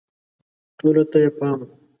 [0.77, 1.67] ټولو ته یې پام و